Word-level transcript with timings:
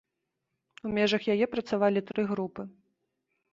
У 0.89 0.93
межах 0.99 1.21
яе 1.35 1.45
працавалі 1.53 1.99
тры 2.09 2.21
групы. 2.35 2.61